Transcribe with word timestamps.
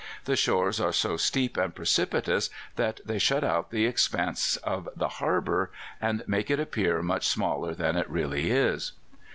The 0.25 0.35
shores 0.35 0.79
are 0.81 0.91
so 0.91 1.15
steep 1.15 1.57
and 1.57 1.75
precipitous 1.75 2.49
that 2.75 3.01
they 3.05 3.19
shut 3.19 3.43
out 3.43 3.69
the 3.69 3.85
expanse 3.85 4.57
of 4.57 4.89
the 4.95 5.07
harbour, 5.19 5.69
and 6.01 6.23
make 6.25 6.49
it 6.49 6.59
appear 6.59 7.03
much 7.03 7.27
smaller 7.27 7.75
than 7.75 7.95
it 7.95 8.09
really 8.09 8.49
is. 8.49 8.93